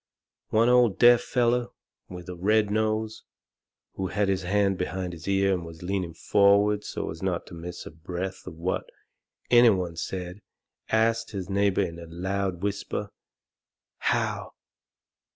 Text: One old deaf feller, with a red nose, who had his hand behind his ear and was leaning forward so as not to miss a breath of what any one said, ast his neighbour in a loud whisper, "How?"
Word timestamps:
One 0.49 0.67
old 0.67 0.97
deaf 0.97 1.21
feller, 1.21 1.67
with 2.09 2.27
a 2.27 2.33
red 2.35 2.71
nose, 2.71 3.21
who 3.93 4.07
had 4.07 4.29
his 4.29 4.41
hand 4.41 4.79
behind 4.79 5.13
his 5.13 5.27
ear 5.27 5.53
and 5.53 5.63
was 5.63 5.83
leaning 5.83 6.15
forward 6.15 6.83
so 6.83 7.11
as 7.11 7.21
not 7.21 7.45
to 7.45 7.53
miss 7.53 7.85
a 7.85 7.91
breath 7.91 8.47
of 8.47 8.55
what 8.57 8.89
any 9.51 9.69
one 9.69 9.95
said, 9.95 10.41
ast 10.89 11.29
his 11.33 11.51
neighbour 11.51 11.83
in 11.83 11.99
a 11.99 12.07
loud 12.07 12.63
whisper, 12.63 13.11
"How?" 13.99 14.53